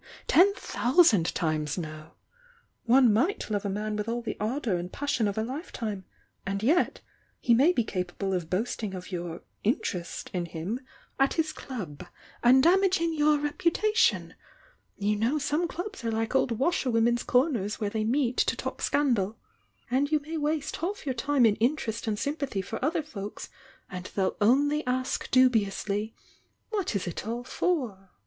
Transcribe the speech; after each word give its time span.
—ten 0.27 0.51
thousand 0.55 1.31
times 1.35 1.77
no! 1.77 2.13
One 2.85 3.13
might 3.13 3.51
love 3.51 3.65
a 3.65 3.69
man 3.69 3.95
with 3.95 4.09
all 4.09 4.23
the 4.23 4.35
ardour 4.39 4.73
and 4.77 4.91
passion 4.91 5.27
of 5.27 5.37
a 5.37 5.43
lifetime, 5.43 6.05
and 6.43 6.63
yet 6.63 7.01
he 7.39 7.53
may 7.53 7.71
be 7.71 7.83
capable 7.83 8.33
of 8.33 8.49
boasting 8.49 8.95
of 8.95 9.11
your 9.11 9.43
'interest' 9.63 10.31
in 10.33 10.47
him 10.47 10.79
at 11.19 11.29
THE 11.37 11.43
YOUNG 11.43 11.43
DIANA 11.43 11.43
249 11.43 11.43
his 11.43 11.53
club 12.33 12.41
and 12.43 12.63
damaging 12.63 13.13
your 13.13 13.37
reputation— 13.37 14.33
(you 14.97 15.15
know 15.15 15.37
some 15.37 15.67
clubs 15.67 16.03
are 16.03 16.09
like 16.11 16.33
old 16.33 16.53
washerwomen's 16.53 17.21
comers 17.21 17.79
where 17.79 17.91
they 17.91 18.03
meet 18.03 18.37
to 18.37 18.55
talk 18.55 18.81
scandal)— 18.81 19.37
and 19.91 20.11
you 20.11 20.19
may 20.21 20.35
waste 20.35 20.77
half 20.77 21.05
your 21.05 21.13
time 21.13 21.45
in 21.45 21.55
interest 21.57 22.07
and 22.07 22.17
sympathy 22.17 22.63
for 22.63 22.83
other 22.83 23.03
folks 23.03 23.49
and 23.87 24.05
they'll 24.15 24.35
only 24.41 24.83
ask 24.87 25.29
dubiously, 25.29 26.15
'What 26.71 26.95
is 26.95 27.05
it 27.05 27.27
all 27.27 27.43
for?' 27.43 28.09